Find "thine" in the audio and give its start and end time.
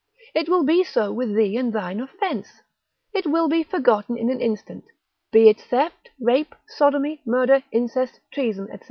1.71-1.99